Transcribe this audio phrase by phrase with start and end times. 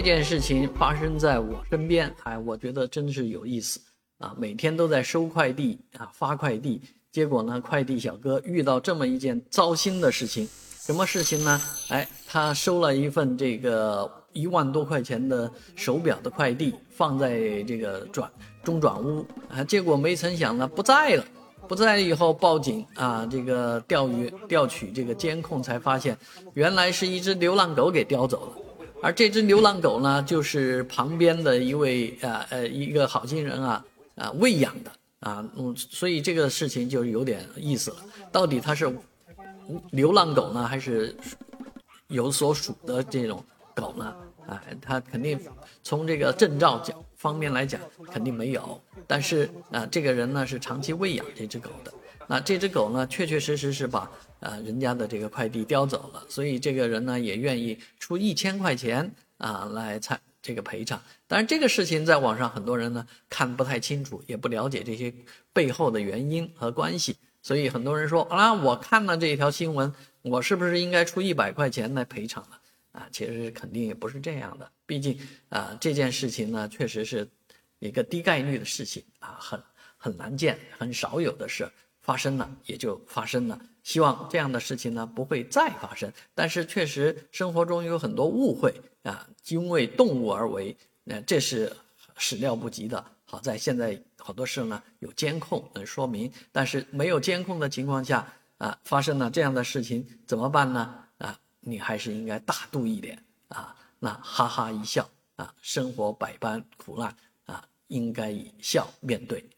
[0.00, 3.78] 这件事情发生在我身边，哎，我觉得真是有意思
[4.16, 4.34] 啊！
[4.38, 6.80] 每天都在收快递啊，发快递，
[7.12, 10.48] 结果呢，快递小哥遇到这么一件糟心的事情，
[10.80, 11.60] 什么事情呢？
[11.88, 18.32] 哎，他收了一份这个一万多块钱的手表的快递，放在这个转
[18.64, 21.24] 中转屋啊，结果没曾想呢，不在了，
[21.68, 26.16] 不在了以后报警啊，这个调鱼调取这个监控才发现，
[26.54, 28.59] 原来是一只流浪狗给叼走了。
[29.02, 34.90] 而这只流浪狗呢，就是旁边的一位呃呃一个好心人啊啊喂养的
[35.20, 37.96] 啊，嗯，所以这个事情就有点意思了。
[38.30, 38.92] 到底它是
[39.90, 41.14] 流浪狗呢，还是
[42.08, 43.42] 有所属的这种
[43.74, 44.14] 狗呢？
[44.46, 45.38] 啊，它肯定
[45.82, 51.92] 从这个证照讲方面来讲肯定没有，但是啊，这个人呢是长期喂养这只狗的。
[52.30, 54.08] 那这只狗呢，确确实实是把
[54.38, 61.02] 呃人家的这个快递叼走了，所以这个人呢也愿意出一千块钱啊来参这个赔偿。
[61.26, 65.12] 当然这个事情在网上很多人呢看不太清楚，也不了解这些
[65.52, 72.56] 背后的原因和关系，所以很多人说啊，我看了这一条新闻，我是不是应该出一百块钱来赔偿呢？
[72.92, 77.28] 啊，其实肯定也不是这样的，毕竟啊这件事情呢确实是
[77.80, 79.60] 一个低概率的事情啊，很
[79.96, 81.68] 很难见，很少有的事。
[82.00, 86.12] 发生了也就发生了，希望这样的事情呢不会再发生。
[86.34, 91.72] 但是确实生活中有很多误会啊，因为动物而为，那这是
[92.16, 93.04] 始料不及的。
[93.24, 98.26] 好在现在好多事呢有监控能说明，但是没有监控的情况下
[98.58, 101.04] 啊，发生了这样的事情怎么办呢？
[101.18, 109.48] 啊，你还是应该大度一点啊，那哈哈一笑啊，生活百般苦难啊，应该以笑面对。